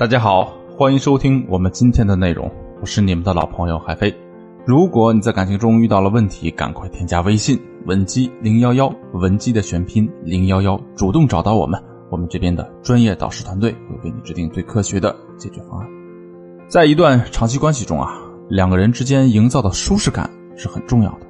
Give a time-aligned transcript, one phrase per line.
[0.00, 4.10] 大家好，欢迎收听我们今天的内容，我是你们的老朋友海飞。
[4.64, 11.78] 如果你在感情中遇到了问题，赶快添加微信文姬零幺幺，文姬的全拼零幺幺，主动找到我们，
[12.10, 15.86] 我们这边的专业导师团队会为你制定最科学的解决方案。
[16.66, 18.08] 在一段长期关系中啊，
[18.48, 21.26] 两个人之间营造的舒适感是很重要的，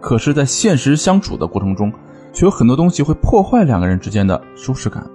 [0.00, 1.92] 可是，在现实相处的过程中，
[2.32, 5.08] 却有很多东西会破坏两个人之间的舒适感。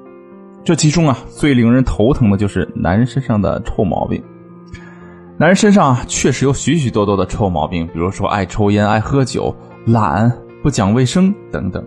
[0.64, 4.24] 这其中啊，最令人头疼的就是男人身上的臭毛病。
[5.38, 9.54] 男人身上啊，确实有许许多多的臭毛病，比如说爱抽烟、爱喝酒、
[9.86, 10.32] 懒、
[10.62, 11.84] 不讲卫生等等。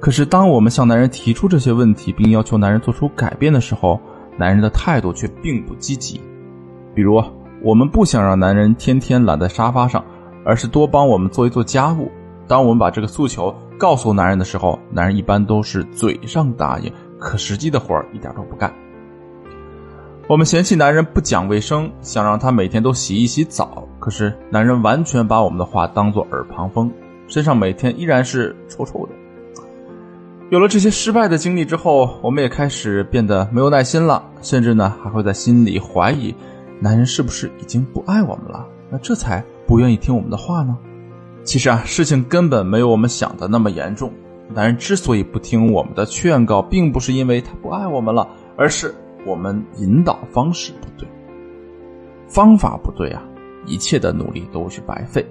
[0.00, 4.00] 可是，当我们向男人提出这些问题，并要求男人做出改变的时候，
[4.36, 6.20] 男人的态度却并不积极。
[6.94, 7.22] 比如，
[7.62, 10.04] 我们不想让男人天天懒在沙发上，
[10.44, 12.10] 而是多帮我们做一做家务。
[12.48, 16.92] 当我们把这个诉求告诉男人的时候，男人一般都是嘴上答应。
[17.18, 18.72] 可实际的活儿一点都不干。
[20.26, 26.90] 我们嫌弃男人不讲卫生，想让他每天都洗一洗澡，可是男人完全把我们的话当作耳旁风，
[27.28, 29.12] 身上每天依然是臭臭的。
[30.50, 36.34] 有了这些失败的经历之后，我们也开始变得没有耐心了，甚至呢还会在心里怀疑，
[36.80, 38.66] 男人是不是已经不爱我们了？
[38.90, 40.76] 那这才不愿意听我们的话呢？
[41.42, 44.10] 其实啊，事情根本没有我们想的那么严重。
[44.48, 48.94] 男人之所以不听我们的劝告，并不是因为他不爱我们了，而是
[49.26, 51.08] 我们引导方式不对，
[52.28, 53.22] 方法不对啊，
[53.64, 55.24] 一切的努力都是白费。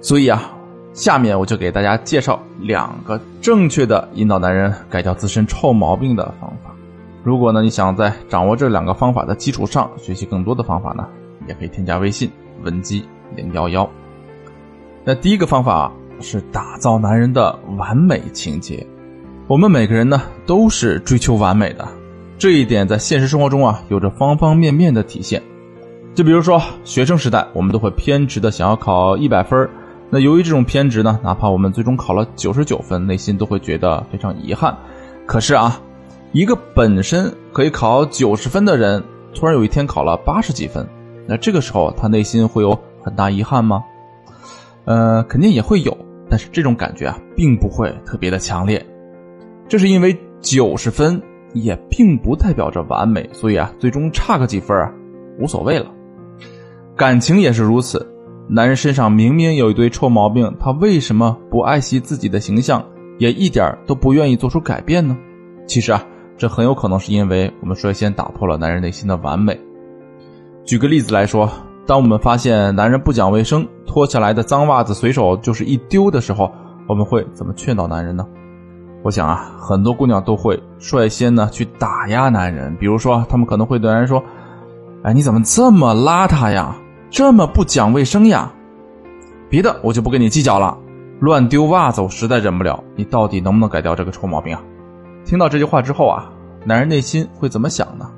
[0.00, 0.50] 所以啊，
[0.94, 6.74] 下面我就给大家介绍两个正确的引导男人改掉自身臭毛病的方法。
[7.22, 11.06] 如果呢，你想在掌握这两个方法的基础上学习更多的方法呢，
[11.46, 12.30] 也可以添加微信
[12.62, 13.04] 文姬
[13.36, 13.88] 零幺幺。
[15.04, 15.92] 那第一个方法啊。
[16.20, 18.86] 是打造男人的完美情节。
[19.46, 21.88] 我们每个人呢都是追求完美的，
[22.38, 25.42] 这一点在现实生活中啊有着方方面面的体现。
[26.14, 29.68] 就比如说学生时代，我们都会偏执的想要考一百分
[30.10, 34.76] 那由于这种偏执呢，哪怕我们最终考了九十九分，内心都会觉得非常遗憾。
[35.24, 35.80] 可是啊，
[36.32, 39.02] 一个本身可以考九十分的人，
[39.34, 40.84] 突然有一天考了八十几分，
[41.28, 43.84] 那这个时候他内心会有很大遗憾吗？
[44.84, 45.96] 呃，肯定也会有。
[46.30, 48.80] 但是这种感觉啊，并不会特别的强烈，
[49.68, 51.20] 这是因为九十分
[51.52, 54.92] 也并不代表着完美，所以啊，最终差个几分啊，
[55.40, 55.92] 无所谓了。
[56.96, 58.08] 感情也是如此，
[58.48, 62.84] 男人身上明明有一堆臭毛病，他为什么不爱惜自己的形象，
[63.18, 65.18] 也一点都不愿意做出改变呢？
[65.66, 66.06] 其实啊，
[66.38, 69.58] 这很有可能是因为我们率先打破了男人内心的完美。
[70.64, 71.50] 举个例子来说。
[71.90, 76.48] 当我们发现男人不讲卫生，脱下来的脏袜子随手就是一丢的时候，
[76.86, 78.24] 我们会怎么劝导男人呢？
[79.02, 84.22] 我想啊，很多姑娘都会率先呢去打压男人，比如说，他们可能会对男人说
[85.02, 86.76] ：“哎，你怎么这么邋遢呀？
[87.10, 88.52] 这么不讲卫生呀？”
[89.50, 90.78] 别的我就不跟你计较了，
[91.18, 92.80] 乱丢袜子我实在忍不了。
[92.94, 94.62] 你到底能不能改掉这个臭毛病啊？
[95.24, 96.30] 听到这句话之后啊，
[96.64, 98.08] 男人内心会怎么想呢？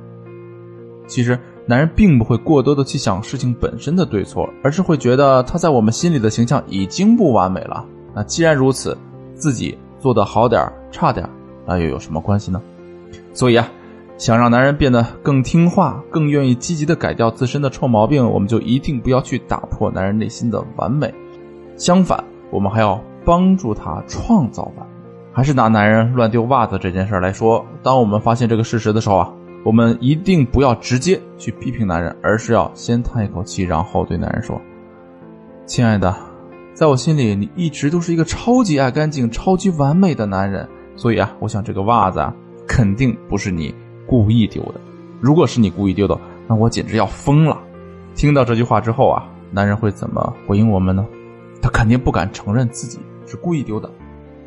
[1.06, 1.41] 其实。
[1.65, 7.84] 男人并不会过多的去想事情本身的对错，而是会觉得他在我们心里的形象已经不完美了。
[8.15, 8.99] 那既然如此，
[9.37, 11.28] 自己做的好点差点
[11.65, 12.61] 那又有什么关系呢？
[13.33, 13.69] 所以啊，
[14.19, 21.15] 想让男人变得更听话，更愿意积极的改掉自身的臭毛病，我们就一定不要去打破男人内心的完美。
[21.77, 24.87] 相反，我们还要帮助他创造完。
[25.33, 29.33] 还是拿男人乱丢袜子这件事来说，当我们发现这个事实的时候啊。
[29.65, 34.61] 我们一定不要直接去批评男人，而是要先叹一口气，然后对男人说
[35.67, 36.15] ：“亲爱的，
[36.75, 40.69] 在我心里，你一直都是一个超级爱干净、超级完美的男人。
[40.97, 42.34] 所以啊，我想这个袜子啊，
[42.67, 43.75] 肯定不是你
[44.06, 44.81] 故意丢的。
[45.21, 46.19] 如果是你故意丢的，
[46.49, 47.56] 那我简直要疯了。”
[48.17, 51.06] 听到这句话之后啊，男人会怎么回应我们呢？
[51.62, 53.89] 他肯定不敢承认自己是故意丢的，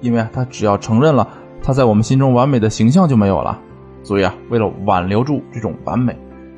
[0.02, 1.26] 因为他只要承认了，
[1.64, 3.62] 他在我们心中完美的形象就没有了。
[4.06, 6.16] 所以啊，为了挽留住这种完美，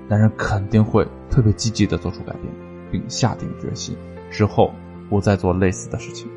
[0.09, 2.53] 男人肯定会特别积极的做出改变，
[2.91, 3.95] 并下定决心
[4.29, 4.69] 之后
[5.09, 6.27] 不再做类似的事情。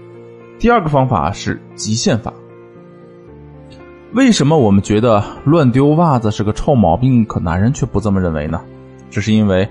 [0.61, 2.33] 第二个方法是极限法。
[4.13, 8.61] 为什么我们觉得乱丢袜子是个臭毛病，可男人却不这么认为呢？
[9.11, 9.69] 这是因为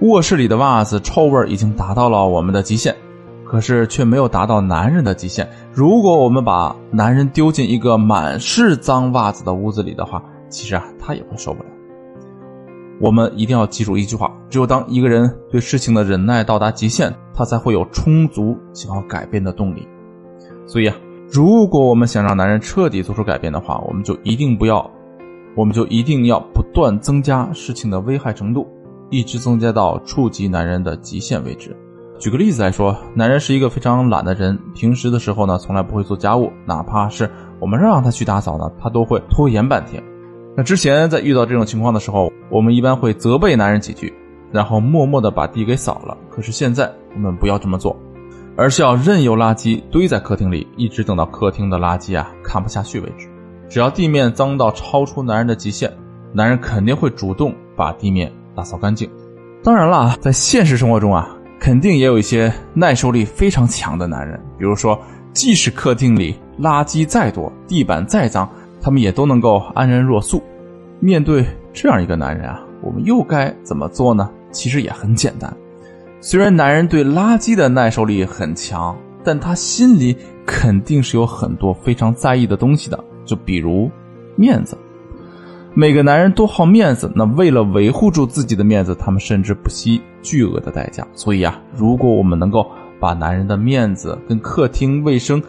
[0.00, 2.96] 卧室里的袜子臭味已经达到了我们的极限，
[3.44, 5.48] 可是却没有达到男人的极限。
[5.72, 11.68] 如果我们把男人丢进一个满是脏袜子的屋子里的话，其实啊，他也会受不了。
[13.00, 19.86] 我们一定要记住一句话：只有当一个人对事情的忍耐到达极限，他才会有充足想要改变的动力。
[20.66, 20.96] 所以啊，
[21.30, 24.90] 如果我们想让男人彻底做出改变的话，我们就一定不要
[25.54, 28.66] 我们就一定要不断增加事情的危害程度，
[29.10, 31.76] 一直增加到触及男人的极限为止。
[32.18, 40.02] 举个例子来说，男人是一个非常懒的人，平时的时候呢，从来不会做家务，哪怕是我们让他去打扫呢，他都会拖延半天。
[40.56, 44.10] 那之前在遇到这种情况的时候，我们一般会责备男人几句，
[44.50, 46.16] 然后默默的把地给扫了。
[46.30, 47.94] 可是现在我们不要这么做，
[48.56, 53.28] 而是要任由垃圾堆在客厅里，一直等到客厅的垃圾啊看不下去为止。
[53.68, 55.92] 只要地面脏到超出男人的极限，
[56.32, 59.10] 男人肯定会主动把地面打扫干净。
[59.62, 61.28] 当然了，在现实生活中啊，
[61.60, 64.98] 肯定也有一些耐受力非常强的男人，比如说，
[65.34, 68.48] 即使客厅里垃圾再多，地板再脏。
[68.86, 70.40] 他们也都能够安然若素。
[71.00, 74.30] 面对这样一个男人啊，我们又该怎么做呢？
[74.52, 75.52] 其实也很简单。
[76.20, 80.16] 虽然男人对垃圾的耐受力很强，但他心里
[80.46, 82.96] 肯定是有很多非常在意的东西的。
[83.24, 83.90] 就比如
[84.36, 84.78] 面子，
[85.74, 87.10] 每个男人都好面子。
[87.12, 91.04] 那为了维护住自己的面子，他们甚至不惜巨额的代价。
[91.12, 92.64] 所以啊，如果我们能够
[93.00, 95.42] 把男人的面子跟客厅卫生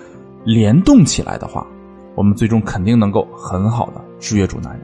[0.44, 1.68] 联动起来的话，
[2.18, 4.82] 我们最终肯定能够很好的制约住男人。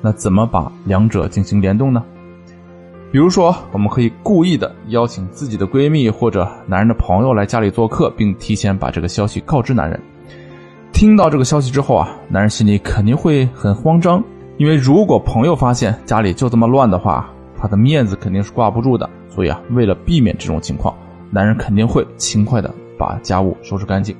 [0.00, 2.04] 那怎么把两者进行联动呢？
[3.10, 10.00] 比如说，我们可以故意的邀请自己的闺蜜或者男人的朋友来家里做客，并提前把这个消息告知男人。
[10.92, 14.22] 听到这个消息之后啊，男人心里肯定会很慌张，
[14.56, 19.10] 因为如果朋友发现家里就这么乱的话，他的面子肯定是挂不住的。
[19.28, 20.94] 所以啊，为了避免这种情况，
[21.28, 24.14] 男人肯定会勤快的把家务收拾干净。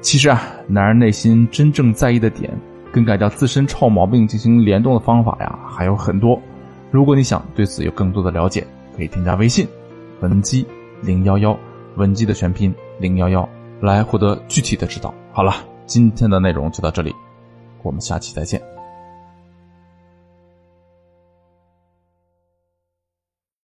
[0.00, 2.50] 其实啊，男人内心真正在意的点，
[2.92, 6.40] 跟改掉自身臭毛病进行联动的方法呀，还有很多。
[6.90, 8.66] 如果你想对此有更多的了解，
[8.96, 9.66] 可以添加微信
[10.20, 10.66] 文姬
[11.02, 11.56] 零幺幺，
[11.96, 13.48] 文姬的全拼零幺幺，
[13.80, 15.14] 来获得具体的指导。
[15.32, 15.54] 好了，
[15.86, 17.14] 今天的内容就到这里，
[17.82, 18.60] 我们下期再见。